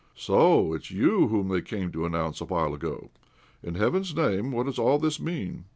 So 0.15 0.73
it's 0.73 0.89
you 0.89 1.27
whom 1.27 1.49
they 1.49 1.61
came 1.61 1.91
to 1.91 2.07
announce 2.07 2.41
a 2.41 2.45
while 2.45 2.73
ago? 2.73 3.11
In 3.61 3.75
heaven's 3.75 4.15
name, 4.15 4.51
what 4.51 4.65
does 4.65 4.79
all 4.79 4.97
this 4.97 5.19
mean?" 5.19 5.65